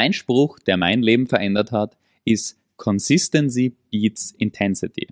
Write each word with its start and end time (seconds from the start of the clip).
ein 0.00 0.12
Spruch, 0.14 0.58
der 0.58 0.78
mein 0.78 1.02
Leben 1.02 1.26
verändert 1.26 1.72
hat, 1.72 1.96
ist 2.24 2.58
Consistency 2.76 3.74
beats 3.90 4.32
Intensity. 4.32 5.08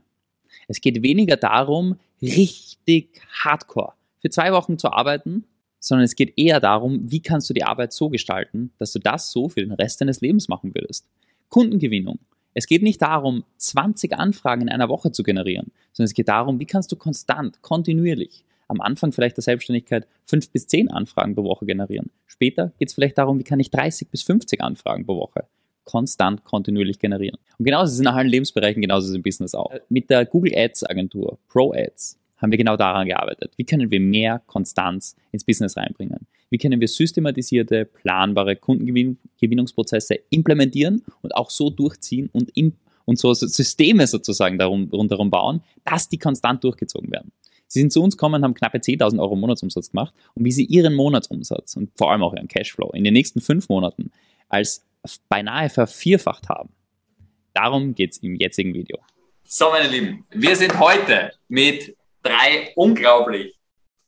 Es 0.67 0.81
geht 0.81 1.03
weniger 1.03 1.37
darum, 1.37 1.97
richtig 2.23 3.21
hardcore 3.45 3.93
für 4.21 4.31
zwei 4.31 4.53
Wochen 4.53 4.79
zu 4.79 4.91
arbeiten, 4.91 5.45
sondern 5.79 6.05
es 6.05 6.17
geht 6.17 6.39
eher 6.39 6.59
darum, 6.59 7.11
wie 7.11 7.21
kannst 7.21 7.49
du 7.51 7.55
die 7.55 7.65
Arbeit 7.65 7.93
so 7.93 8.09
gestalten, 8.09 8.73
dass 8.79 8.93
du 8.93 8.99
das 8.99 9.31
so 9.31 9.51
für 9.51 9.61
den 9.61 9.73
Rest 9.73 10.01
deines 10.01 10.23
Lebens 10.23 10.49
machen 10.49 10.75
würdest. 10.75 11.07
Kundengewinnung. 11.51 12.19
Es 12.55 12.67
geht 12.67 12.83
nicht 12.83 13.03
darum, 13.03 13.45
20 13.59 14.15
Anfragen 14.15 14.63
in 14.63 14.69
einer 14.71 14.89
Woche 14.89 15.13
zu 15.13 15.23
generieren, 15.23 15.71
sondern 15.93 16.09
es 16.09 16.15
geht 16.15 16.29
darum, 16.29 16.59
wie 16.59 16.67
kannst 16.67 16.91
du 16.91 16.97
konstant, 16.97 17.61
kontinuierlich, 17.61 18.43
am 18.69 18.81
Anfang 18.81 19.13
vielleicht 19.13 19.37
der 19.37 19.45
Selbstständigkeit 19.45 20.07
fünf 20.25 20.51
bis 20.51 20.67
zehn 20.67 20.91
Anfragen 20.91 21.35
pro 21.35 21.45
Woche 21.45 21.67
generieren. 21.67 22.11
Später 22.27 22.73
geht 22.79 22.89
es 22.89 22.95
vielleicht 22.95 23.19
darum, 23.19 23.39
wie 23.39 23.45
kann 23.45 23.61
ich 23.61 23.71
30 23.71 24.09
bis 24.09 24.23
50 24.23 24.63
Anfragen 24.63 25.05
pro 25.05 25.17
Woche 25.17 25.45
konstant, 25.89 26.45
kontinuierlich 26.45 26.99
generieren. 26.99 27.39
Und 27.59 27.65
genauso 27.65 27.87
ist 27.87 27.95
es 27.95 28.01
in 28.01 28.09
allen 28.09 28.29
Lebensbereichen, 28.29 28.83
genauso 28.83 29.07
ist 29.07 29.11
es 29.11 29.17
im 29.17 29.23
Business 29.23 29.55
auch. 29.55 29.73
Mit 29.89 30.11
der 30.11 30.27
Google 30.27 30.53
Ads 30.55 30.85
Agentur, 30.85 31.39
Pro 31.49 31.73
Ads, 31.73 32.19
haben 32.37 32.51
wir 32.51 32.59
genau 32.59 32.77
daran 32.77 33.07
gearbeitet. 33.07 33.53
Wie 33.57 33.65
können 33.65 33.91
wir 33.91 33.99
mehr 33.99 34.43
Konstanz 34.47 35.17
ins 35.33 35.45
Business 35.45 35.79
reinbringen? 35.79 36.27
Wie 36.51 36.59
können 36.59 36.81
wir 36.81 36.89
systematisierte, 36.89 37.87
planbare 37.87 38.57
Kundengewinnungsprozesse 38.57 40.19
implementieren 40.29 41.03
und 41.23 41.35
auch 41.35 41.49
so 41.49 41.71
durchziehen 41.71 42.29
und, 42.33 42.53
und 43.07 43.19
so 43.19 43.33
Systeme 43.33 44.07
sozusagen 44.07 44.59
darum, 44.59 44.91
rundherum 44.93 45.31
bauen, 45.31 45.63
dass 45.85 46.11
die 46.11 46.19
konstant 46.19 46.63
durchgezogen 46.65 47.11
werden? 47.11 47.33
Sie 47.69 47.81
sind 47.81 47.93
zu 47.93 48.03
uns 48.03 48.17
gekommen, 48.17 48.43
haben 48.43 48.55
knappe 48.55 48.79
10.000 48.79 49.21
Euro 49.21 49.37
Monatsumsatz 49.37 49.91
gemacht 49.91 50.15
und 50.35 50.45
wie 50.45 50.53
sie 50.53 50.65
ihren 50.65 50.95
Monatsumsatz 50.95 51.77
und 51.77 51.91
vor 51.97 52.11
allem 52.11 52.23
auch 52.23 52.35
ihren 52.35 52.49
Cashflow 52.49 52.91
in 52.93 53.05
den 53.05 53.13
nächsten 53.13 53.41
fünf 53.41 53.69
Monaten 53.69 54.11
als 54.49 54.85
beinahe 55.29 55.69
vervierfacht 55.69 56.49
haben. 56.49 56.71
Darum 57.53 57.95
geht 57.95 58.13
es 58.13 58.19
im 58.19 58.35
jetzigen 58.35 58.75
Video. 58.75 58.99
So, 59.45 59.71
meine 59.71 59.89
Lieben, 59.89 60.25
wir 60.31 60.57
sind 60.57 60.79
heute 60.79 61.33
mit 61.49 61.97
drei 62.23 62.73
unglaublich 62.75 63.55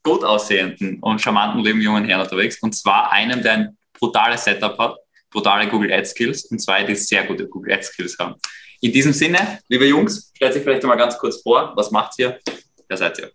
gut 0.03 0.25
aussehenden 0.25 0.99
und 1.01 1.21
charmanten 1.21 1.63
lieben 1.63 1.81
jungen 1.81 2.05
Herren 2.05 2.23
unterwegs. 2.23 2.59
Und 2.63 2.75
zwar 2.75 3.13
einem, 3.13 3.43
der 3.43 3.53
ein 3.53 3.79
brutales 3.93 4.45
Setup 4.45 4.79
hat, 4.79 4.97
brutale 5.31 5.69
Google 5.69 5.93
Ads 5.93 6.11
Skills 6.11 6.45
und 6.47 6.59
zwei, 6.61 6.85
die 6.85 6.95
sehr 6.95 7.25
gute 7.25 7.47
Google 7.47 7.75
Ads 7.75 7.89
Skills 7.89 8.19
haben. 8.19 8.35
In 8.81 8.93
diesem 8.93 9.13
Sinne, 9.13 9.61
liebe 9.69 9.87
Jungs, 9.87 10.33
stellt 10.35 10.55
sich 10.55 10.63
vielleicht 10.63 10.83
mal 10.85 10.97
ganz 10.97 11.19
kurz 11.19 11.43
vor, 11.43 11.73
was 11.77 11.91
macht 11.91 12.19
ihr? 12.19 12.39
Wer 12.89 12.97
seid 12.97 13.19
ihr? 13.19 13.31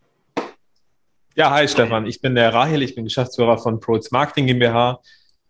Ja, 1.37 1.51
hi 1.51 1.67
Stefan, 1.67 2.05
ich 2.05 2.21
bin 2.21 2.33
der 2.33 2.53
Rahel, 2.53 2.81
ich 2.81 2.95
bin 2.95 3.03
Geschäftsführer 3.03 3.57
von 3.57 3.81
ProZ 3.81 4.09
Marketing 4.13 4.47
GmbH 4.47 5.01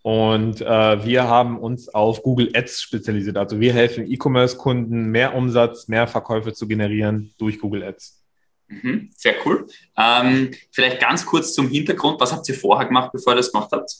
und 0.02 0.60
äh, 0.60 1.06
wir 1.06 1.28
haben 1.28 1.60
uns 1.60 1.94
auf 1.94 2.24
Google 2.24 2.50
Ads 2.56 2.82
spezialisiert. 2.82 3.38
Also 3.38 3.60
wir 3.60 3.72
helfen 3.72 4.12
E-Commerce-Kunden, 4.12 5.12
mehr 5.12 5.36
Umsatz, 5.36 5.88
mehr 5.88 6.08
Verkäufe 6.08 6.54
zu 6.54 6.68
generieren 6.68 7.36
durch 7.38 7.60
Google 7.60 7.84
Ads. 7.84 8.20
Mhm, 8.68 9.12
sehr 9.16 9.36
cool. 9.46 9.68
Ähm, 9.96 10.56
vielleicht 10.72 11.02
ganz 11.02 11.24
kurz 11.24 11.54
zum 11.54 11.70
Hintergrund, 11.70 12.20
was 12.20 12.34
habt 12.34 12.50
ihr 12.50 12.56
vorher 12.56 12.88
gemacht, 12.88 13.12
bevor 13.14 13.34
ihr 13.34 13.38
das 13.38 13.52
gemacht 13.52 13.70
habt? 13.72 13.92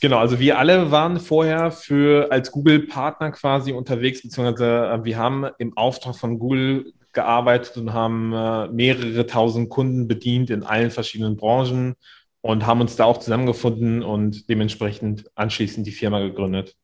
Genau, 0.00 0.16
also 0.16 0.38
wir 0.38 0.58
alle 0.58 0.90
waren 0.90 1.20
vorher 1.20 1.70
für 1.72 2.32
als 2.32 2.50
Google-Partner 2.50 3.32
quasi 3.32 3.70
unterwegs, 3.72 4.22
beziehungsweise 4.22 4.86
äh, 4.86 5.04
wir 5.04 5.18
haben 5.18 5.44
im 5.58 5.76
Auftrag 5.76 6.16
von 6.16 6.38
Google 6.38 6.94
gearbeitet 7.16 7.76
und 7.76 7.92
haben 7.92 8.32
äh, 8.32 8.68
mehrere 8.68 9.26
tausend 9.26 9.70
Kunden 9.70 10.06
bedient 10.06 10.50
in 10.50 10.62
allen 10.62 10.92
verschiedenen 10.92 11.36
Branchen 11.36 11.96
und 12.42 12.64
haben 12.64 12.80
uns 12.80 12.94
da 12.94 13.06
auch 13.06 13.18
zusammengefunden 13.18 14.04
und 14.04 14.48
dementsprechend 14.48 15.28
anschließend 15.34 15.84
die 15.84 15.92
Firma 15.92 16.20
gegründet. 16.20 16.76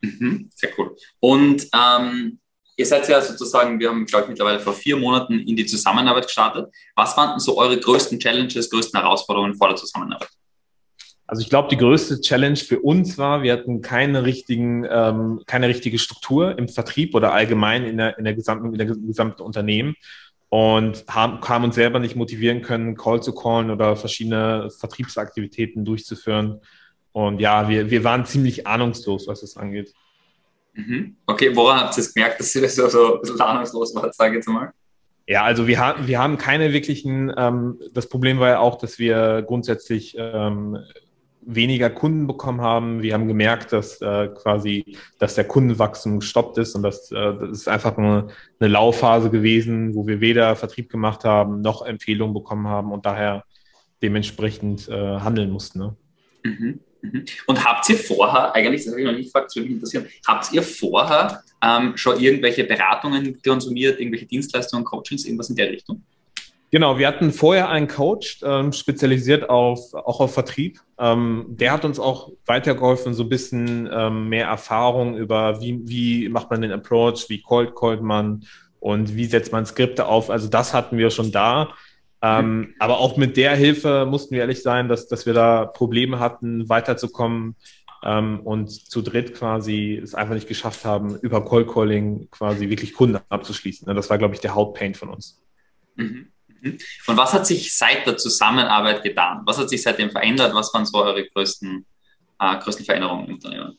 Mhm, 0.00 0.48
sehr 0.54 0.70
cool. 0.78 0.96
Und 1.20 1.68
ähm, 1.74 2.38
ihr 2.76 2.86
seid 2.86 3.08
ja 3.08 3.20
sozusagen, 3.20 3.78
wir 3.78 3.90
haben, 3.90 4.06
glaube 4.06 4.24
ich, 4.24 4.30
mittlerweile 4.30 4.60
vor 4.60 4.72
vier 4.72 4.96
Monaten 4.96 5.38
in 5.40 5.54
die 5.54 5.66
Zusammenarbeit 5.66 6.24
gestartet. 6.24 6.72
Was 6.96 7.14
waren 7.16 7.30
denn 7.30 7.40
so 7.40 7.58
eure 7.58 7.78
größten 7.78 8.18
Challenges, 8.18 8.70
größten 8.70 8.98
Herausforderungen 8.98 9.54
vor 9.54 9.68
der 9.68 9.76
Zusammenarbeit? 9.76 10.30
Also 11.32 11.40
ich 11.40 11.48
glaube, 11.48 11.70
die 11.70 11.78
größte 11.78 12.20
Challenge 12.20 12.56
für 12.56 12.80
uns 12.80 13.16
war, 13.16 13.42
wir 13.42 13.54
hatten 13.54 13.80
keine 13.80 14.26
richtigen, 14.26 14.86
ähm, 14.86 15.40
keine 15.46 15.66
richtige 15.66 15.98
Struktur 15.98 16.58
im 16.58 16.68
Vertrieb 16.68 17.14
oder 17.14 17.32
allgemein 17.32 17.86
in 17.86 17.96
der, 17.96 18.18
in 18.18 18.24
der 18.24 18.34
gesamten, 18.34 18.66
in 18.66 18.76
der 18.76 18.86
gesamten 18.86 19.40
Unternehmen 19.40 19.94
und 20.50 21.06
haben, 21.08 21.40
haben 21.40 21.64
uns 21.64 21.74
selber 21.74 22.00
nicht 22.00 22.16
motivieren 22.16 22.60
können, 22.60 22.98
Call 22.98 23.22
zu 23.22 23.34
callen 23.34 23.70
oder 23.70 23.96
verschiedene 23.96 24.68
Vertriebsaktivitäten 24.78 25.86
durchzuführen. 25.86 26.60
Und 27.12 27.40
ja, 27.40 27.66
wir, 27.66 27.90
wir 27.90 28.04
waren 28.04 28.26
ziemlich 28.26 28.66
ahnungslos, 28.66 29.26
was 29.26 29.40
das 29.40 29.56
angeht. 29.56 29.94
Mhm. 30.74 31.16
Okay, 31.24 31.56
woran 31.56 31.80
habt 31.80 31.96
ihr 31.96 32.02
es 32.02 32.12
gemerkt, 32.12 32.40
dass 32.40 32.54
ihr 32.54 32.68
so, 32.68 32.88
so 32.88 33.14
ein 33.14 33.20
bisschen 33.22 33.40
ahnungslos 33.40 33.94
wart, 33.94 34.14
sage 34.14 34.32
ich 34.32 34.36
jetzt 34.36 34.48
mal? 34.48 34.70
Ja, 35.26 35.44
also 35.44 35.66
wir 35.66 35.78
haben, 35.78 36.06
wir 36.06 36.18
haben 36.18 36.36
keine 36.36 36.74
wirklichen, 36.74 37.32
ähm, 37.38 37.80
das 37.94 38.10
Problem 38.10 38.38
war 38.38 38.48
ja 38.48 38.58
auch, 38.58 38.76
dass 38.76 38.98
wir 38.98 39.42
grundsätzlich 39.46 40.14
ähm, 40.18 40.76
weniger 41.44 41.90
Kunden 41.90 42.26
bekommen 42.26 42.60
haben. 42.60 43.02
Wir 43.02 43.14
haben 43.14 43.28
gemerkt, 43.28 43.72
dass 43.72 44.00
äh, 44.00 44.28
quasi, 44.28 44.96
dass 45.18 45.34
der 45.34 45.44
Kundenwachstum 45.44 46.20
gestoppt 46.20 46.58
ist 46.58 46.74
und 46.74 46.82
das, 46.82 47.10
äh, 47.10 47.34
das 47.40 47.50
ist 47.50 47.68
einfach 47.68 47.96
eine, 47.98 48.28
eine 48.60 48.68
Laufphase 48.68 49.30
gewesen, 49.30 49.94
wo 49.94 50.06
wir 50.06 50.20
weder 50.20 50.56
Vertrieb 50.56 50.90
gemacht 50.90 51.24
haben 51.24 51.60
noch 51.60 51.84
Empfehlungen 51.84 52.34
bekommen 52.34 52.68
haben 52.68 52.92
und 52.92 53.06
daher 53.06 53.44
dementsprechend 54.02 54.88
äh, 54.88 54.92
handeln 54.92 55.50
mussten. 55.50 55.78
Ne? 55.78 55.96
Mhm, 56.44 56.80
mhm. 57.02 57.24
Und 57.46 57.64
habt 57.64 57.88
ihr 57.88 57.96
vorher, 57.96 58.54
eigentlich, 58.54 58.84
das 58.84 58.92
habe 58.92 59.00
ich 59.00 59.06
noch 59.06 59.14
nicht 59.14 59.26
gefragt, 59.26 59.46
das 59.46 59.56
würde 59.56 59.68
mich 59.68 59.76
interessieren, 59.76 60.06
habt 60.26 60.52
ihr 60.52 60.62
vorher 60.62 61.42
ähm, 61.62 61.96
schon 61.96 62.20
irgendwelche 62.20 62.64
Beratungen 62.64 63.40
konsumiert, 63.42 64.00
irgendwelche 64.00 64.26
Dienstleistungen, 64.26 64.84
Coachings, 64.84 65.24
irgendwas 65.24 65.50
in 65.50 65.56
der 65.56 65.70
Richtung? 65.70 66.02
Genau, 66.72 66.98
wir 66.98 67.06
hatten 67.06 67.32
vorher 67.32 67.68
einen 67.68 67.86
Coach, 67.86 68.40
ähm, 68.42 68.72
spezialisiert 68.72 69.50
auf, 69.50 69.92
auch 69.92 70.20
auf 70.20 70.32
Vertrieb. 70.32 70.80
Ähm, 70.98 71.44
der 71.48 71.70
hat 71.70 71.84
uns 71.84 72.00
auch 72.00 72.32
weitergeholfen, 72.46 73.12
so 73.12 73.24
ein 73.24 73.28
bisschen 73.28 73.90
ähm, 73.92 74.30
mehr 74.30 74.46
Erfahrung 74.46 75.14
über, 75.18 75.60
wie, 75.60 75.82
wie 75.84 76.30
macht 76.30 76.50
man 76.50 76.62
den 76.62 76.72
Approach, 76.72 77.26
wie 77.28 77.42
cold 77.42 77.76
callt 77.76 78.00
man 78.00 78.46
und 78.80 79.14
wie 79.14 79.26
setzt 79.26 79.52
man 79.52 79.66
Skripte 79.66 80.06
auf. 80.06 80.30
Also 80.30 80.48
das 80.48 80.72
hatten 80.72 80.96
wir 80.96 81.10
schon 81.10 81.30
da. 81.30 81.74
Ähm. 82.22 82.74
Aber 82.78 83.00
auch 83.00 83.18
mit 83.18 83.36
der 83.36 83.54
Hilfe 83.54 84.06
mussten 84.08 84.34
wir 84.34 84.40
ehrlich 84.40 84.62
sein, 84.62 84.88
dass, 84.88 85.08
dass 85.08 85.26
wir 85.26 85.34
da 85.34 85.66
Probleme 85.66 86.20
hatten, 86.20 86.70
weiterzukommen 86.70 87.54
ähm, 88.02 88.40
und 88.40 88.70
zu 88.70 89.02
dritt 89.02 89.34
quasi 89.34 90.00
es 90.02 90.14
einfach 90.14 90.34
nicht 90.34 90.48
geschafft 90.48 90.86
haben, 90.86 91.16
über 91.18 91.44
Cold 91.44 91.68
Calling 91.68 92.28
quasi 92.30 92.70
wirklich 92.70 92.94
Kunden 92.94 93.18
abzuschließen. 93.28 93.94
Das 93.94 94.08
war, 94.08 94.16
glaube 94.16 94.34
ich, 94.34 94.40
der 94.40 94.54
Hauptpain 94.54 94.94
von 94.94 95.10
uns. 95.10 95.42
Mhm. 95.96 96.28
Und 96.62 97.16
was 97.16 97.32
hat 97.32 97.46
sich 97.46 97.76
seit 97.76 98.06
der 98.06 98.16
Zusammenarbeit 98.16 99.02
getan? 99.02 99.42
Was 99.44 99.58
hat 99.58 99.68
sich 99.68 99.82
seitdem 99.82 100.10
verändert? 100.10 100.54
Was 100.54 100.72
waren 100.72 100.86
so 100.86 101.02
eure 101.02 101.24
größten, 101.28 101.84
äh, 102.38 102.58
größten 102.58 102.84
Veränderungen 102.84 103.26
im 103.26 103.34
Unternehmen? 103.34 103.78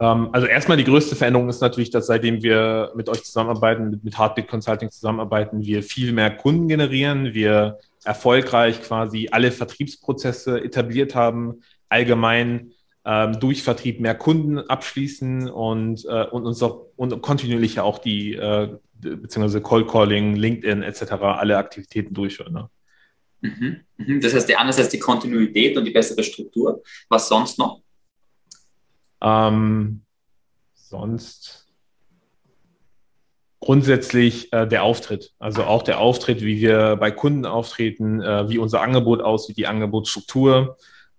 Ähm, 0.00 0.28
also 0.32 0.46
erstmal 0.46 0.76
die 0.76 0.84
größte 0.84 1.16
Veränderung 1.16 1.48
ist 1.48 1.60
natürlich, 1.60 1.90
dass 1.90 2.06
seitdem 2.06 2.42
wir 2.42 2.92
mit 2.94 3.08
euch 3.08 3.22
zusammenarbeiten, 3.22 3.90
mit, 3.90 4.04
mit 4.04 4.18
Heartbeat 4.18 4.48
Consulting 4.48 4.90
zusammenarbeiten, 4.90 5.64
wir 5.64 5.82
viel 5.82 6.12
mehr 6.12 6.30
Kunden 6.30 6.68
generieren, 6.68 7.34
wir 7.34 7.78
erfolgreich 8.04 8.80
quasi 8.82 9.28
alle 9.30 9.52
Vertriebsprozesse 9.52 10.62
etabliert 10.62 11.14
haben, 11.14 11.62
allgemein 11.88 12.72
ähm, 13.04 13.38
durch 13.40 13.62
Vertrieb 13.62 14.00
mehr 14.00 14.14
Kunden 14.14 14.58
abschließen 14.58 15.50
und, 15.50 16.04
äh, 16.06 16.24
und 16.24 16.46
uns 16.46 16.62
auch 16.62 16.86
und 16.96 17.20
kontinuierlich 17.22 17.80
auch 17.80 17.98
die 17.98 18.34
äh, 18.34 18.68
beziehungsweise 19.00 19.60
Cold 19.60 19.88
Calling, 19.88 20.36
LinkedIn 20.36 20.82
etc. 20.82 21.12
alle 21.12 21.56
Aktivitäten 21.56 22.14
durchführen. 22.14 22.52
Ne? 22.52 22.70
Mhm. 23.40 23.80
Mhm. 23.96 24.20
Das 24.20 24.34
heißt, 24.34 24.48
die 24.48 24.56
eine 24.56 24.70
ist 24.70 24.92
die 24.92 24.98
Kontinuität 24.98 25.76
und 25.76 25.84
die 25.84 25.90
bessere 25.90 26.22
Struktur. 26.22 26.82
Was 27.08 27.28
sonst 27.28 27.58
noch? 27.58 27.80
Ähm, 29.22 30.02
sonst 30.74 31.66
grundsätzlich 33.60 34.52
äh, 34.52 34.66
der 34.66 34.82
Auftritt. 34.82 35.32
Also 35.38 35.64
auch 35.64 35.82
der 35.82 36.00
Auftritt, 36.00 36.40
wie 36.40 36.60
wir 36.60 36.96
bei 36.96 37.10
Kunden 37.10 37.44
auftreten, 37.44 38.22
äh, 38.22 38.48
wie 38.48 38.58
unser 38.58 38.80
Angebot 38.80 39.20
aussieht, 39.20 39.58
die 39.58 39.66
Angebotsstruktur 39.66 40.78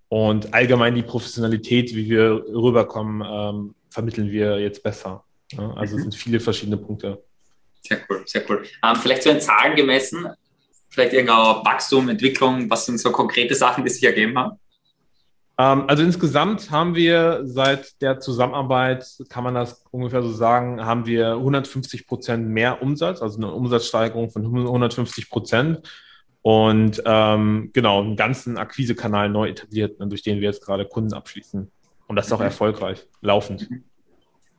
und 0.09 0.53
allgemein 0.53 0.95
die 0.95 1.03
Professionalität, 1.03 1.95
wie 1.95 2.09
wir 2.09 2.43
rüberkommen, 2.47 3.27
ähm, 3.27 3.75
vermitteln 3.89 4.31
wir 4.31 4.59
jetzt 4.59 4.83
besser. 4.83 5.23
Ja? 5.51 5.71
Also 5.73 5.93
mhm. 5.93 5.99
es 5.99 6.03
sind 6.03 6.15
viele 6.15 6.39
verschiedene 6.39 6.77
Punkte. 6.77 7.23
Sehr 7.81 7.99
cool, 8.09 8.23
sehr 8.25 8.43
cool. 8.49 8.63
Ähm, 8.83 8.95
vielleicht 8.95 9.23
so 9.23 9.29
in 9.29 9.41
Zahlen 9.41 9.75
gemessen, 9.75 10.27
vielleicht 10.89 11.13
irgendein 11.13 11.65
Wachstum, 11.65 12.09
Entwicklung, 12.09 12.69
was 12.69 12.85
sind 12.85 12.99
so 12.99 13.11
konkrete 13.11 13.55
Sachen, 13.55 13.83
die 13.83 13.89
sich 13.89 14.03
ergeben 14.03 14.37
haben? 14.37 14.59
Ähm, 15.57 15.85
also 15.87 16.03
insgesamt 16.03 16.71
haben 16.71 16.95
wir 16.95 17.41
seit 17.43 18.01
der 18.01 18.19
Zusammenarbeit, 18.19 19.05
kann 19.29 19.43
man 19.43 19.53
das 19.53 19.83
ungefähr 19.91 20.21
so 20.21 20.31
sagen, 20.31 20.83
haben 20.85 21.05
wir 21.05 21.33
150 21.33 22.07
Prozent 22.07 22.47
mehr 22.47 22.81
Umsatz, 22.81 23.21
also 23.21 23.37
eine 23.37 23.51
Umsatzsteigerung 23.51 24.31
von 24.31 24.45
150 24.45 25.29
Prozent. 25.29 25.87
Und 26.43 27.03
ähm, 27.05 27.69
genau, 27.73 28.01
einen 28.01 28.15
ganzen 28.15 28.57
Akquisekanal 28.57 29.29
neu 29.29 29.49
etabliert, 29.49 29.99
ne, 29.99 30.07
durch 30.07 30.23
den 30.23 30.37
wir 30.39 30.47
jetzt 30.47 30.65
gerade 30.65 30.87
Kunden 30.87 31.13
abschließen. 31.13 31.71
Und 32.07 32.15
das 32.15 32.25
ist 32.27 32.33
auch 32.33 32.39
mhm. 32.39 32.45
erfolgreich, 32.45 33.07
laufend. 33.21 33.69
Mhm. 33.69 33.83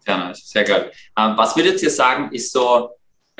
Sehr 0.05 0.19
nice, 0.19 0.49
sehr 0.49 0.65
geil. 0.65 0.93
Ähm, 1.19 1.33
was 1.37 1.57
würdet 1.57 1.83
ihr 1.83 1.91
sagen, 1.91 2.33
ist 2.33 2.53
so 2.53 2.91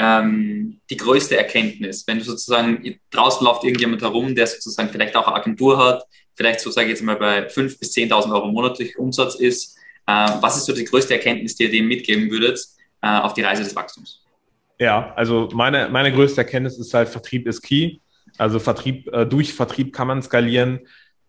ähm, 0.03 0.81
die 0.91 0.97
größte 0.97 1.37
Erkenntnis, 1.37 2.05
wenn 2.09 2.19
du 2.19 2.25
sozusagen 2.25 2.99
draußen 3.13 3.45
läuft 3.47 3.63
irgendjemand 3.63 4.03
herum, 4.03 4.35
der 4.35 4.49
sozusagen 4.49 4.89
vielleicht 4.89 5.15
auch 5.15 5.29
eine 5.29 5.37
Agentur 5.37 5.79
hat, 5.79 6.03
vielleicht 6.35 6.59
so 6.59 6.73
sage 6.73 6.87
ich 6.87 6.95
jetzt 6.95 7.03
mal 7.03 7.15
bei 7.15 7.47
5.000 7.47 7.79
bis 7.79 7.95
10.000 7.95 8.35
Euro 8.35 8.49
monatlich 8.49 8.99
Umsatz 8.99 9.37
ist, 9.37 9.79
äh, 10.09 10.29
was 10.41 10.57
ist 10.57 10.65
so 10.65 10.73
die 10.73 10.85
größte 10.85 11.15
Erkenntnis, 11.15 11.55
die 11.55 11.65
ihr 11.65 11.71
dem 11.71 11.87
mitgeben 11.87 12.29
würdet 12.33 12.59
äh, 13.01 13.07
auf 13.07 13.35
die 13.35 13.43
Reise 13.43 13.63
des 13.63 13.77
Wachstums? 13.77 14.25
Ja, 14.81 15.13
also 15.15 15.49
meine, 15.53 15.89
meine 15.89 16.13
größte 16.13 16.41
Erkenntnis 16.41 16.79
ist 16.79 16.93
halt, 16.93 17.09
Vertrieb 17.09 17.47
ist 17.47 17.63
key. 17.63 17.99
Also 18.39 18.59
Vertrieb, 18.59 19.07
äh, 19.13 19.25
durch 19.25 19.55
Vertrieb 19.55 19.93
kann 19.93 20.09
man 20.09 20.21
skalieren. 20.21 20.81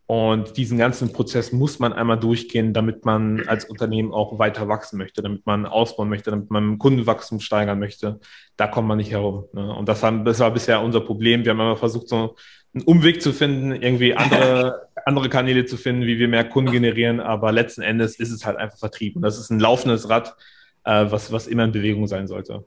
Und 0.06 0.58
diesen 0.58 0.78
ganzen 0.78 1.14
Prozess 1.14 1.54
muss 1.54 1.80
man 1.80 1.94
einmal 1.94 2.20
durchgehen, 2.20 2.74
damit 2.74 3.06
man 3.06 3.48
als 3.48 3.66
Unternehmen 3.66 4.12
auch 4.12 4.38
weiter 4.38 4.68
wachsen 4.68 4.98
möchte, 4.98 5.22
damit 5.22 5.46
man 5.46 5.66
ausbauen 5.66 6.10
möchte, 6.10 6.30
damit 6.30 6.52
man 6.52 6.78
Kundenwachstum 6.78 7.40
steigern 7.40 7.80
möchte. 7.80 8.20
Da 8.58 8.68
kommt 8.68 8.88
man 8.88 8.98
nicht 8.98 9.12
herum. 9.12 9.46
Ne? 9.54 9.74
Und 9.74 9.88
das, 9.88 10.04
haben, 10.04 10.26
das 10.26 10.40
war 10.40 10.52
bisher 10.52 10.82
unser 10.82 11.00
Problem. 11.00 11.46
Wir 11.46 11.52
haben 11.52 11.60
immer 11.62 11.78
versucht, 11.78 12.10
so 12.10 12.36
einen 12.74 12.84
Umweg 12.84 13.22
zu 13.22 13.32
finden, 13.32 13.72
irgendwie 13.72 14.14
andere, 14.14 14.90
andere 15.06 15.30
Kanäle 15.30 15.66
zu 15.66 15.78
finden, 15.78 16.06
wie 16.06 16.20
wir 16.20 16.28
mehr 16.28 16.44
Kunden 16.44 16.72
generieren. 16.72 17.22
Aber 17.22 17.54
letzten 17.54 17.82
Endes 17.82 18.20
ist 18.20 18.32
es 18.32 18.46
halt 18.46 18.58
einfach 18.58 18.78
Vertrieb. 18.78 19.16
Und 19.16 19.22
das 19.22 19.40
ist 19.40 19.52
ein 19.52 19.60
laufendes 19.60 20.10
Rad, 20.10 20.36
äh, 20.84 21.06
was, 21.10 21.32
was 21.32 21.48
immer 21.48 21.64
in 21.64 21.72
Bewegung 21.72 22.08
sein 22.08 22.28
sollte. 22.28 22.66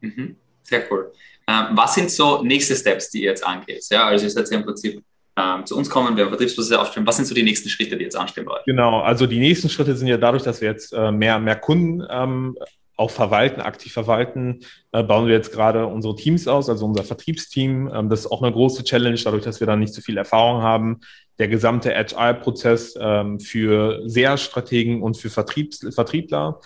Mhm. 0.00 0.36
Sehr 0.62 0.82
cool. 0.90 1.12
Ähm, 1.46 1.68
was 1.72 1.94
sind 1.94 2.10
so 2.10 2.42
nächste 2.42 2.76
Steps, 2.76 3.10
die 3.10 3.22
ihr 3.22 3.30
jetzt 3.30 3.46
angeht? 3.46 3.86
Ja, 3.90 4.06
also 4.06 4.28
seid 4.28 4.50
ja 4.50 4.58
im 4.58 4.64
Prinzip 4.64 5.02
ähm, 5.36 5.66
zu 5.66 5.76
uns 5.76 5.90
kommen, 5.90 6.16
wir 6.16 6.24
haben 6.24 6.30
Vertriebsprozesse 6.30 6.80
aufstellen. 6.80 7.06
Was 7.06 7.16
sind 7.16 7.26
so 7.26 7.34
die 7.34 7.42
nächsten 7.42 7.68
Schritte, 7.68 7.96
die 7.96 8.04
jetzt 8.04 8.16
anstehen 8.16 8.48
euch? 8.48 8.64
Genau, 8.66 9.00
also 9.00 9.26
die 9.26 9.40
nächsten 9.40 9.68
Schritte 9.68 9.96
sind 9.96 10.06
ja 10.08 10.16
dadurch, 10.16 10.44
dass 10.44 10.60
wir 10.60 10.68
jetzt 10.68 10.92
äh, 10.92 11.10
mehr, 11.10 11.38
mehr 11.38 11.56
Kunden 11.56 12.02
ähm, 12.08 12.56
auch 12.96 13.10
verwalten, 13.10 13.60
aktiv 13.60 13.92
verwalten, 13.92 14.60
äh, 14.92 15.02
bauen 15.02 15.26
wir 15.26 15.34
jetzt 15.34 15.52
gerade 15.52 15.86
unsere 15.86 16.14
Teams 16.14 16.46
aus, 16.46 16.68
also 16.68 16.86
unser 16.86 17.02
Vertriebsteam. 17.02 17.90
Ähm, 17.92 18.08
das 18.08 18.20
ist 18.20 18.26
auch 18.30 18.42
eine 18.42 18.52
große 18.52 18.84
Challenge, 18.84 19.18
dadurch, 19.22 19.42
dass 19.42 19.58
wir 19.58 19.66
da 19.66 19.76
nicht 19.76 19.92
so 19.92 20.00
viel 20.00 20.16
Erfahrung 20.16 20.62
haben. 20.62 21.00
Der 21.38 21.48
gesamte 21.48 21.94
Agile-Prozess 21.96 22.94
ähm, 23.00 23.40
für 23.40 24.08
SEA-Strategen 24.08 25.02
und 25.02 25.16
für 25.16 25.30
Vertriebs 25.30 25.84
Vertriebler 25.92 26.60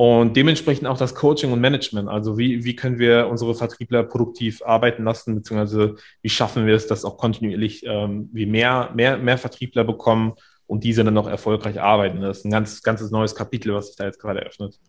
und 0.00 0.34
dementsprechend 0.34 0.86
auch 0.86 0.96
das 0.96 1.14
Coaching 1.14 1.52
und 1.52 1.60
Management. 1.60 2.08
Also 2.08 2.38
wie, 2.38 2.64
wie 2.64 2.74
können 2.74 2.98
wir 2.98 3.28
unsere 3.28 3.54
Vertriebler 3.54 4.02
produktiv 4.02 4.62
arbeiten 4.62 5.04
lassen, 5.04 5.34
beziehungsweise 5.34 5.96
wie 6.22 6.30
schaffen 6.30 6.66
wir 6.66 6.74
es, 6.74 6.86
dass 6.86 7.04
auch 7.04 7.18
kontinuierlich 7.18 7.84
ähm, 7.84 8.30
wir 8.32 8.46
mehr, 8.46 8.92
mehr, 8.94 9.18
mehr 9.18 9.36
Vertriebler 9.36 9.84
bekommen 9.84 10.36
und 10.64 10.84
diese 10.84 11.04
dann 11.04 11.12
noch 11.12 11.28
erfolgreich 11.28 11.78
arbeiten. 11.82 12.22
Das 12.22 12.38
ist 12.38 12.44
ein 12.46 12.50
ganz, 12.50 12.80
ganzes 12.80 13.10
neues 13.10 13.34
Kapitel, 13.34 13.74
was 13.74 13.88
sich 13.88 13.96
da 13.96 14.06
jetzt 14.06 14.18
gerade 14.18 14.40
eröffnet. 14.40 14.80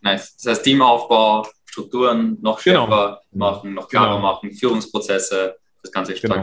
Nice. 0.00 0.34
Das 0.34 0.46
heißt 0.46 0.64
Teamaufbau, 0.64 1.46
Strukturen 1.64 2.38
noch 2.40 2.58
schärfer 2.58 3.22
genau. 3.30 3.52
machen, 3.52 3.74
noch 3.74 3.88
klarer 3.88 4.16
genau. 4.16 4.22
machen, 4.22 4.50
Führungsprozesse, 4.50 5.56
das 5.84 5.92
Ganze 5.92 6.14
genau. 6.14 6.42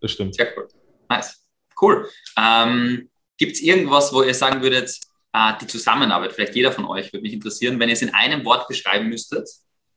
Das 0.00 0.12
stimmt. 0.12 0.34
Sehr 0.34 0.48
cool. 0.56 0.66
Nice. 1.10 1.44
Cool. 1.78 2.08
Ähm, 2.38 3.10
Gibt 3.36 3.52
es 3.52 3.60
irgendwas, 3.60 4.14
wo 4.14 4.22
ihr 4.22 4.32
sagen 4.32 4.62
würdet, 4.62 4.98
äh, 5.32 5.52
die 5.60 5.66
Zusammenarbeit, 5.66 6.32
vielleicht 6.32 6.54
jeder 6.54 6.72
von 6.72 6.84
euch, 6.86 7.12
würde 7.12 7.22
mich 7.22 7.32
interessieren, 7.32 7.78
wenn 7.78 7.88
ihr 7.88 7.94
es 7.94 8.02
in 8.02 8.14
einem 8.14 8.44
Wort 8.44 8.68
beschreiben 8.68 9.08
müsstet, 9.08 9.48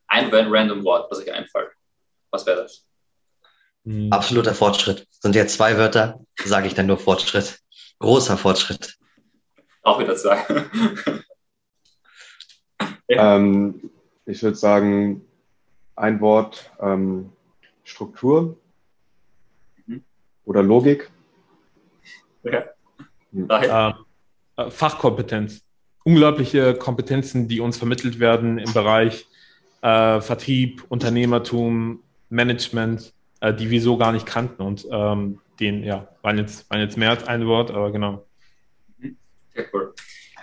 ein 0.07 0.29
random 0.31 0.83
Wort, 0.83 1.09
was 1.09 1.19
euch 1.19 1.31
einfällt. 1.31 1.71
Was 2.31 2.45
wäre 2.45 2.63
das? 2.63 2.85
Hm. 3.85 4.11
Absoluter 4.11 4.53
Fortschritt. 4.53 5.07
Sind 5.09 5.35
ja 5.35 5.47
zwei 5.47 5.77
Wörter, 5.77 6.19
sage 6.43 6.67
ich 6.67 6.73
dann 6.73 6.87
nur 6.87 6.97
Fortschritt. 6.97 7.59
Großer 7.99 8.37
Fortschritt. 8.37 8.97
Auch 9.83 9.99
wieder 9.99 10.15
zwei. 10.15 10.43
ja. 13.07 13.35
ähm, 13.35 13.91
ich 14.25 14.43
würde 14.43 14.57
sagen, 14.57 15.25
ein 15.95 16.19
Wort 16.21 16.71
ähm, 16.79 17.31
Struktur 17.83 18.57
mhm. 19.85 20.03
oder 20.45 20.61
Logik. 20.61 21.09
Ja. 22.43 22.65
Hm. 23.31 23.47
Ähm, 23.49 23.49
äh, 23.49 23.93
Fachkompetenz. 24.69 25.61
Unglaubliche 26.03 26.73
Kompetenzen, 26.75 27.47
die 27.47 27.59
uns 27.59 27.77
vermittelt 27.77 28.19
werden 28.19 28.57
im 28.57 28.73
Bereich 28.73 29.27
äh, 29.81 30.21
Vertrieb, 30.21 30.83
Unternehmertum, 30.89 32.01
Management, 32.29 33.13
äh, 33.39 33.53
die 33.53 33.69
wir 33.69 33.81
so 33.81 33.97
gar 33.97 34.11
nicht 34.11 34.25
kannten. 34.25 34.61
Und 34.61 34.87
ähm, 34.91 35.39
den, 35.59 35.83
ja, 35.83 36.07
waren 36.21 36.37
jetzt, 36.37 36.69
waren 36.69 36.81
jetzt 36.81 36.97
mehr 36.97 37.11
als 37.11 37.23
ein 37.27 37.45
Wort, 37.45 37.71
aber 37.71 37.91
genau. 37.91 38.25
Sehr 39.53 39.65
cool. 39.73 39.93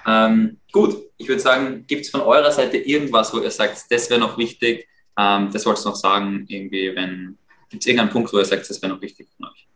Ähm, 0.06 0.58
gut, 0.72 0.96
ich 1.16 1.28
würde 1.28 1.40
sagen, 1.40 1.84
gibt 1.86 2.04
es 2.04 2.10
von 2.10 2.20
eurer 2.20 2.50
Seite 2.50 2.78
irgendwas, 2.78 3.32
wo 3.34 3.40
ihr 3.40 3.50
sagt, 3.50 3.84
das 3.90 4.08
wäre 4.08 4.20
noch 4.20 4.38
wichtig, 4.38 4.88
ähm, 5.18 5.50
das 5.52 5.66
wolltest 5.66 5.84
du 5.84 5.90
noch 5.90 5.96
sagen, 5.96 6.46
irgendwie, 6.48 6.94
wenn, 6.94 7.36
gibt 7.68 7.82
es 7.82 7.86
irgendeinen 7.86 8.10
Punkt, 8.10 8.32
wo 8.32 8.38
ihr 8.38 8.44
sagt, 8.44 8.68
das 8.68 8.80
wäre 8.80 8.94
noch 8.94 9.02
wichtig 9.02 9.28
von 9.36 9.46
euch? 9.46 9.67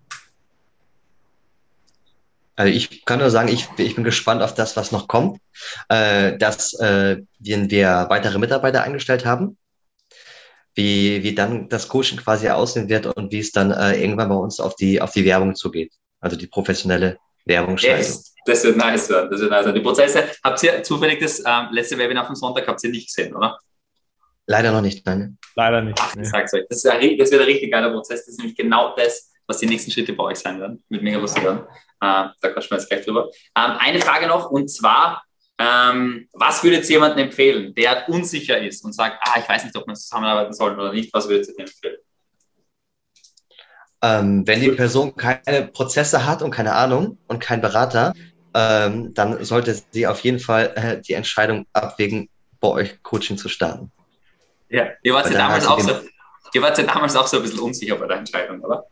Also 2.57 2.73
ich 2.73 3.05
kann 3.05 3.19
nur 3.19 3.31
sagen, 3.31 3.49
ich, 3.49 3.69
ich 3.79 3.95
bin 3.95 4.05
gespannt 4.05 4.43
auf 4.43 4.55
das, 4.55 4.77
was 4.77 4.93
noch 4.93 5.09
kommt, 5.09 5.41
äh, 5.89 6.37
dass 6.37 6.75
äh, 6.81 7.19
wir, 7.39 7.71
wir 7.71 8.07
weitere 8.09 8.39
Mitarbeiter 8.39 8.83
eingestellt 8.83 9.25
haben, 9.25 9.57
wie, 10.75 11.23
wie 11.23 11.35
dann 11.35 11.69
das 11.69 11.89
Coaching 11.89 12.19
quasi 12.19 12.49
aussehen 12.49 12.89
wird 12.89 13.07
und 13.07 13.33
wie 13.33 13.41
es 13.41 13.53
dann 13.53 13.71
äh, 13.71 14.01
irgendwann 14.01 14.29
bei 14.29 14.35
uns 14.35 14.61
auf 14.61 14.77
die, 14.77 15.01
auf 15.01 15.13
die 15.13 15.25
Werbung 15.25 15.55
zugeht, 15.55 15.93
also 16.21 16.37
die 16.37 16.47
professionelle 16.47 17.19
Werbungsschaltung. 17.45 17.99
Yes. 17.99 18.35
Das 18.45 18.65
wird 18.65 18.77
nice 18.77 19.09
werden. 19.09 19.31
Das 19.31 19.41
wird 19.41 19.51
nice 19.51 19.65
werden. 19.65 19.75
Die 19.75 19.81
Prozesse, 19.83 20.25
habt 20.43 20.63
ihr 20.63 20.83
zufällig 20.83 21.21
das 21.21 21.41
ähm, 21.41 21.69
letzte 21.71 21.97
Webinar 21.97 22.27
vom 22.27 22.35
Sonntag 22.35 22.67
habt 22.67 22.83
ihr 22.85 22.91
nicht 22.91 23.07
gesehen, 23.07 23.35
oder? 23.35 23.59
Leider 24.47 24.73
noch 24.73 24.81
nicht, 24.81 25.07
nein. 25.07 25.39
Leider 25.55 25.81
nicht. 25.83 25.99
Ach, 26.01 26.17
ich 26.17 26.29
sag's 26.29 26.53
euch. 26.53 26.65
Das, 26.69 26.79
ist 26.79 26.87
ein, 26.87 27.17
das 27.17 27.31
wird 27.31 27.41
ein 27.41 27.47
richtig 27.47 27.71
geiler 27.71 27.91
Prozess. 27.91 28.21
Das 28.21 28.29
ist 28.29 28.39
nämlich 28.39 28.57
genau 28.57 28.95
das, 28.97 29.32
was 29.53 29.59
die 29.59 29.67
nächsten 29.67 29.91
Schritte 29.91 30.15
bei 30.15 30.25
euch 30.25 30.39
sein 30.39 30.59
werden. 30.59 30.83
Mit 30.89 31.03
mega 31.03 31.19
Lust 31.19 31.41
hören. 31.41 31.61
Äh, 32.01 32.29
da 32.41 32.49
quatschen 32.49 32.71
wir 32.71 32.79
jetzt 32.79 32.89
gleich 32.89 33.05
drüber. 33.05 33.31
Ähm, 33.57 33.77
eine 33.79 34.01
Frage 34.01 34.27
noch, 34.27 34.51
und 34.51 34.69
zwar, 34.69 35.23
ähm, 35.59 36.29
was 36.33 36.65
würdet 36.65 36.85
ihr 36.85 36.97
jemandem 36.97 37.27
empfehlen, 37.27 37.75
der 37.75 38.09
unsicher 38.09 38.59
ist 38.59 38.85
und 38.85 38.95
sagt, 38.95 39.19
ah, 39.21 39.39
ich 39.39 39.49
weiß 39.49 39.65
nicht, 39.65 39.77
ob 39.77 39.87
wir 39.87 39.95
zusammenarbeiten 39.95 40.55
sollen 40.55 40.79
oder 40.79 40.93
nicht, 40.93 41.13
was 41.13 41.29
würdet 41.29 41.49
ihr 41.49 41.61
empfehlen? 41.61 41.99
Ähm, 44.03 44.47
wenn 44.47 44.61
die 44.61 44.73
Person 44.73 45.15
keine 45.15 45.69
Prozesse 45.69 46.27
hat 46.27 46.43
und 46.43 46.51
keine 46.51 46.73
Ahnung 46.73 47.19
und 47.29 47.39
kein 47.39 47.61
Berater, 47.61 48.15
ähm, 48.55 49.15
dann 49.15 49.45
sollte 49.45 49.81
sie 49.91 50.07
auf 50.07 50.21
jeden 50.21 50.41
Fall 50.41 50.73
äh, 50.75 51.01
die 51.01 51.13
Entscheidung 51.13 51.67
abwägen, 51.73 52.29
bei 52.61 52.69
euch 52.69 53.03
Coaching 53.03 53.37
zu 53.37 53.49
starten. 53.49 53.93
Ja, 54.69 54.89
ihr 55.03 55.15
wart, 55.15 55.31
ja 55.31 55.39
damals, 55.39 55.67
auch 55.67 55.79
so, 55.79 55.93
ihr 56.53 56.63
wart 56.63 56.79
ja 56.79 56.85
damals 56.85 57.15
auch 57.15 57.27
so 57.27 57.37
ein 57.37 57.43
bisschen 57.43 57.61
unsicher 57.61 57.97
bei 57.97 58.07
der 58.07 58.19
Entscheidung, 58.19 58.61
oder? 58.61 58.87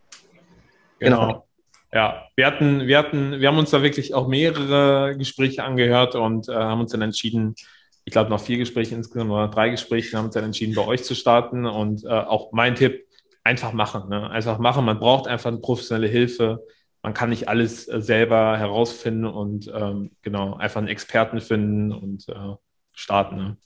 Genau. 1.00 1.47
Ja, 1.92 2.28
wir 2.37 2.47
hatten, 2.47 2.87
wir 2.87 2.99
hatten, 2.99 3.40
wir 3.40 3.49
haben 3.49 3.59
uns 3.59 3.71
da 3.71 3.83
wirklich 3.83 4.14
auch 4.14 4.28
mehrere 4.28 5.16
Gespräche 5.16 5.64
angehört 5.64 6.14
und 6.14 6.49
äh, 6.49 6.54
haben 6.54 6.80
uns 6.80 6.92
dann 6.92 7.02
entschieden, 7.02 7.57
ich 8.04 8.12
glaube 8.12 8.30
noch 8.30 8.40
vier 8.40 8.59
Gespräche 8.59 8.95
insgesamt 8.95 9.30
oder 9.30 9.49
drei 9.49 9.71
Gespräche, 9.71 10.16
haben 10.16 10.26
uns 10.26 10.35
dann 10.35 10.45
entschieden, 10.45 10.75
bei 10.75 10.87
euch 10.87 11.02
zu 11.02 11.14
starten. 11.14 11.66
Und 11.66 12.04
äh, 12.04 12.09
auch 12.09 12.52
mein 12.52 12.76
Tipp, 12.76 13.07
einfach 13.45 13.73
machen. 13.73 14.09
Ne? 14.09 14.28
Einfach 14.30 14.59
machen. 14.59 14.85
Man 14.85 14.99
braucht 14.99 15.26
einfach 15.26 15.49
eine 15.49 15.61
professionelle 15.61 16.09
Hilfe. 16.09 16.64
Man 17.02 17.14
kann 17.14 17.30
nicht 17.30 17.49
alles 17.49 17.88
äh, 17.88 18.00
selber 18.00 18.59
herausfinden 18.59 19.25
und 19.25 19.71
ähm, 19.75 20.11
genau, 20.23 20.54
einfach 20.57 20.78
einen 20.78 20.88
Experten 20.88 21.40
finden 21.40 21.92
und 21.92 22.28
äh, 22.28 22.54
starten. 22.92 23.37
Ne? 23.37 23.57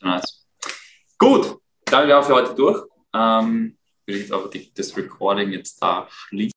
Nice. 0.00 0.46
Gut, 1.16 1.56
dann 1.86 2.06
wären 2.06 2.20
wir 2.20 2.22
für 2.22 2.34
heute 2.34 2.54
durch. 2.54 2.82
Ähm, 3.14 3.77
jetzt 4.16 4.32
aber 4.32 4.48
die, 4.48 4.72
das 4.74 4.96
Recording 4.96 5.52
jetzt 5.52 5.82
da 5.82 6.06
schließen. 6.10 6.38